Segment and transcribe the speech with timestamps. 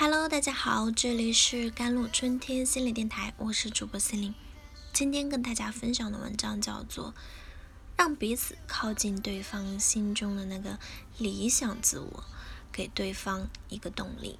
[0.00, 4.32] Hello，大家好，这里是甘露春天心理电台，我是主播心灵。
[4.92, 7.12] 今天跟大家分享的文章叫做
[7.96, 10.78] 《让彼此靠近对方心中的那个
[11.18, 12.06] 理想自我》，
[12.70, 14.38] 给对方一个动力。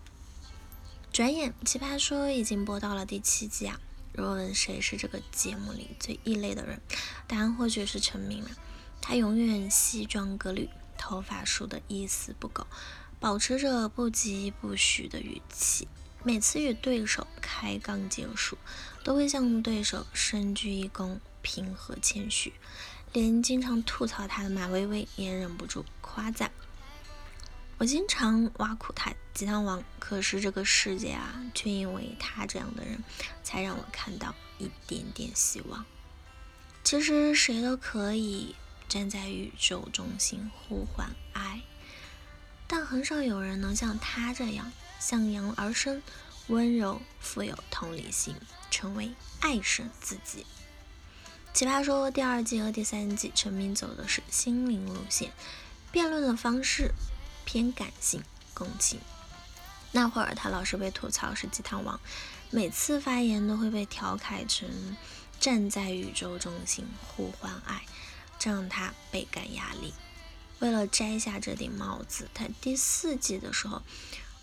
[1.12, 3.80] 转眼，奇葩说已经播到了第七季啊！
[4.12, 6.80] 若问谁是这个节目里最异类的人，
[7.26, 8.50] 答案或许是陈明了。
[9.00, 12.64] 他永远西装革履，头发梳得一丝不苟。
[13.20, 15.88] 保持着不疾不徐的语气，
[16.22, 18.56] 每次与对手开杠结束，
[19.02, 22.52] 都会向对手深鞠一躬，平和谦虚。
[23.12, 26.52] 连经常吐槽他的马薇薇也忍不住夸赞
[27.78, 33.02] ：“我经常挖苦他鸡汤王，可是这个世界啊，却因为他这样的人，
[33.42, 35.84] 才让我看到一点点希望。
[36.84, 38.54] 其实谁都可以
[38.88, 41.62] 站在宇宙中心呼唤爱。”
[42.68, 46.02] 但很少有人能像他这样向阳而生，
[46.48, 48.36] 温柔富有同理心，
[48.70, 50.46] 成为爱神自己。
[51.54, 55.32] 奇葩说第二季和第三季，陈明走的是心灵路线，
[55.90, 56.92] 辩论的方式
[57.46, 59.00] 偏感性共情。
[59.90, 61.98] 那会儿他老是被吐槽是鸡汤王，
[62.50, 64.68] 每次发言都会被调侃成
[65.40, 67.86] 站在宇宙中心呼唤爱，
[68.38, 69.94] 这让他倍感压力。
[70.60, 73.82] 为了摘下这顶帽子，他第四季的时候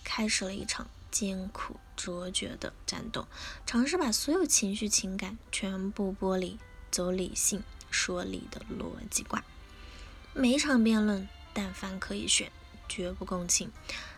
[0.03, 3.27] 开始了一场艰苦卓绝的战斗，
[3.65, 6.57] 尝试把所有情绪情感全部剥离，
[6.89, 9.43] 走理性说理的逻辑挂。
[10.33, 12.51] 每场辩论，但凡可以选，
[12.87, 13.71] 绝不共情。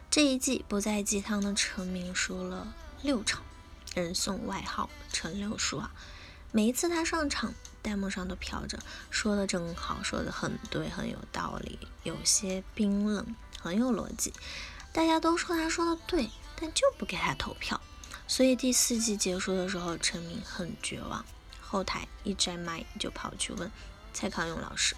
[0.09, 3.44] 这一季不再鸡汤的陈明输了六场，
[3.95, 5.92] 人送外号“陈六叔”啊。
[6.52, 7.54] 每一次他上场。
[7.88, 8.78] 弹幕上都飘着，
[9.10, 14.34] 说的真好，说的很对，很有道理，有些冰冷，很有逻辑。
[14.92, 16.30] 大家都说他说的对，
[16.60, 17.80] 但就不给他投票。
[18.28, 21.26] 所以第四季结束的时候，陈明很绝望，
[21.61, 23.72] 后台一摘麦就跑去问
[24.14, 24.95] 蔡康永老师：“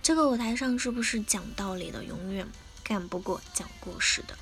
[0.00, 2.46] 这个舞台上是不是讲道理的永远
[2.84, 4.38] 干不过讲故事的？”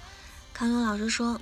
[0.52, 1.40] 康永老师说：“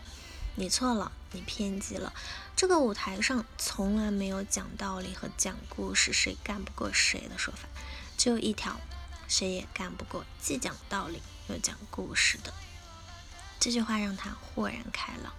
[0.59, 2.15] 你错了。”你偏激了，
[2.57, 7.69] 这个舞台上从来没有讲道理和讲故事谁干不过谁的说法，
[8.17, 8.81] 只有一条，
[9.29, 11.21] 谁也干不过既讲道理
[11.51, 12.55] 又讲故事的。
[13.61, 15.35] 这句话让他豁然开朗。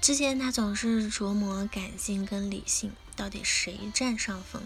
[0.00, 4.62] 之前他总是琢磨感性跟理性到底谁占上风，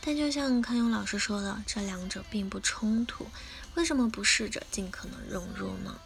[0.00, 3.26] 但就像康永老师说的，这两者并不冲突，
[3.74, 6.00] 为什么不试着尽可能融入呢？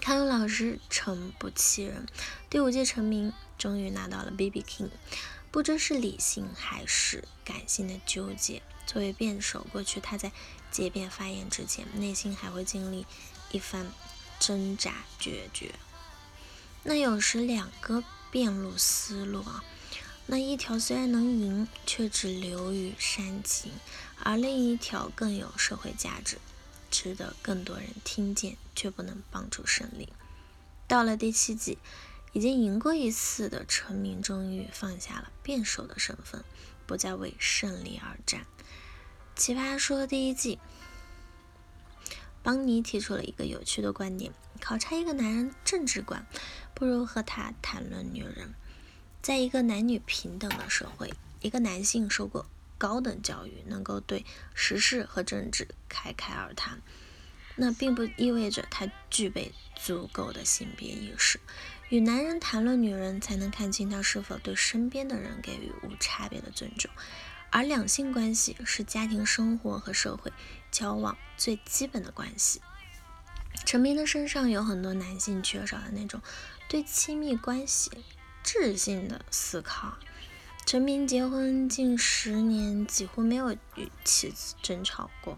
[0.00, 2.06] 康永老师诚不欺人，
[2.48, 4.88] 第五届成名，终于拿到了 BB King，
[5.50, 8.62] 不知是理性还是感性的纠结。
[8.86, 10.32] 作为辩手，过去他在
[10.70, 13.06] 结辩发言之前，内心还会经历
[13.52, 13.86] 一番
[14.38, 15.74] 挣扎决绝。
[16.82, 19.62] 那有时两个辩路思路啊，
[20.26, 23.70] 那一条虽然能赢，却只流于煽情，
[24.24, 26.38] 而另一条更有社会价值。
[27.02, 30.12] 值得更多人听见，却不能帮助胜利。
[30.86, 31.78] 到了第七季，
[32.34, 36.44] 已经赢过一次的陈明终于放下了辩手的身份，
[36.86, 38.44] 不再为胜利而战。
[39.34, 40.58] 奇葩说第一季，
[42.42, 46.26] 邦尼提出了一个有趣的观点：考察一个男人政治观，
[46.74, 48.52] 不如和他谈论女人。
[49.22, 52.44] 在一个男女平等的社会，一个男性受过。
[52.80, 54.24] 高等教育能够对
[54.54, 56.80] 时事和政治侃侃而谈，
[57.56, 61.38] 那并不意味着他具备足够的性别意识。
[61.90, 66.90] 与男人谈论女人，才能看清他是否对身边的人给予无差别的尊重。
[67.50, 70.32] 而两性关系是家庭生活和社会
[70.70, 72.62] 交往最基本的关系。
[73.66, 76.22] 陈明的身上有很多男性缺少的那种
[76.68, 77.90] 对亲密关系
[78.42, 79.98] 智性的思考。
[80.70, 85.36] 陈明结婚近十年，几乎没有与妻子争吵过。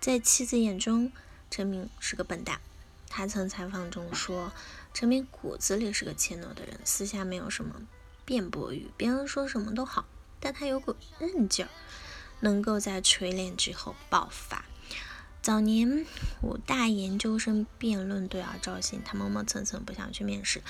[0.00, 1.12] 在妻子眼中，
[1.48, 2.60] 陈明是个笨蛋。
[3.08, 4.52] 他曾采访中说，
[4.92, 7.82] 陈明骨子里是个怯懦的人，私下没有什么
[8.24, 10.06] 辩驳欲，别人说什么都好。
[10.40, 11.70] 但他有股韧劲儿，
[12.40, 14.64] 能够在锤炼之后爆发。
[15.40, 16.04] 早年
[16.42, 20.64] 武大研究生辩论队而招新，他磨磨蹭蹭不想去面试，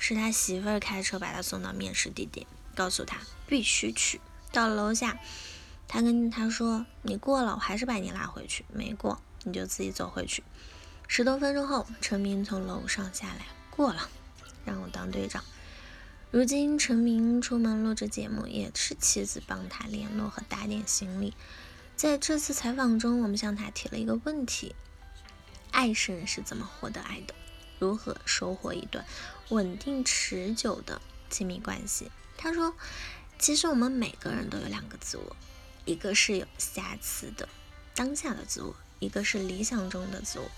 [0.00, 2.48] 是他媳妇儿开车把他送到面试地点。
[2.74, 4.20] 告诉他必须去。
[4.52, 5.18] 到了楼下，
[5.88, 10.44] 他跟他说：“你过了，我还是把你拉回去；没过，你就自己走回去。”
[11.08, 14.08] 十多分钟后，陈明从楼上下来，过了，
[14.64, 15.42] 让我当队长。
[16.30, 21.34] 如今，陈明出门录制节目，也是妻子帮他联络和打点行李。
[21.94, 24.74] 在这次采访中，我们向他提了一个问题：
[25.70, 27.34] 爱神是怎么获得爱的？
[27.78, 29.04] 如何收获一段
[29.50, 32.10] 稳定持久的亲密关系。
[32.36, 32.74] 他说，
[33.38, 35.36] 其实我们每个人都有两个自我，
[35.84, 37.48] 一个是有瑕疵的
[37.94, 40.50] 当下的自我，一个是理想中的自我。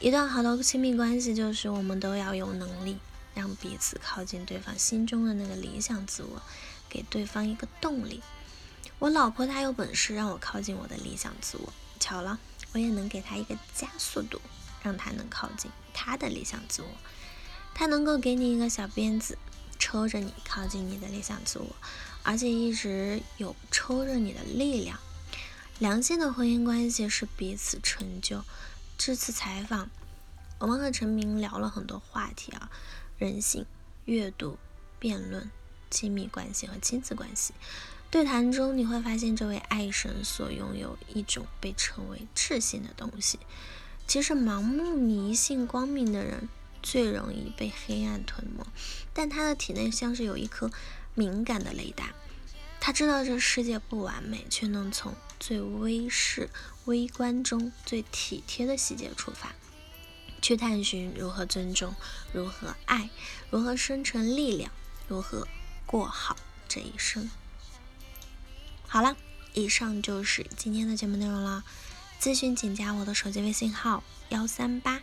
[0.00, 2.98] 一段好的亲密关系，就是我们都要有能力
[3.34, 6.40] 让彼此靠近对方心中的那个理想自我，
[6.88, 8.22] 给对方一个动力。
[9.00, 12.38] 我老婆她有本事让我靠近我的理想自我，巧了，
[12.72, 14.40] 我也能给她一个加速度，
[14.82, 16.88] 让她能靠近她的理想自我。
[17.74, 19.38] 她能够给你一个小鞭子，
[19.78, 21.66] 抽着你靠近你的理想自我，
[22.22, 24.98] 而且一直有抽着你的力量。
[25.78, 28.42] 良性的婚姻关系是彼此成就。
[28.96, 29.88] 这次采访，
[30.58, 32.70] 我们和陈明聊了很多话题啊，
[33.16, 33.64] 人性、
[34.04, 34.58] 阅读、
[34.98, 35.48] 辩论、
[35.88, 37.54] 亲密关系和亲子关系。
[38.10, 43.38] 对谈中你会发现，这位爱神所拥有一种被称为智性的东西。
[44.06, 46.48] 其实盲目迷信光明的人
[46.82, 48.64] 最容易被黑暗吞没，
[49.12, 50.70] 但他的体内像是有一颗
[51.14, 52.14] 敏感的雷达，
[52.80, 56.50] 他知道这世界不完美，却能从最微视。
[56.84, 59.54] 微观中最体贴的细节出发，
[60.40, 61.94] 去探寻如何尊重，
[62.32, 63.10] 如何爱，
[63.50, 64.72] 如何生成力量，
[65.06, 65.46] 如何
[65.84, 66.34] 过好
[66.66, 67.28] 这一生。
[68.86, 69.18] 好了，
[69.52, 71.62] 以上就是今天的节目内容了。
[72.18, 75.02] 咨询请加我的手机微信号：幺三八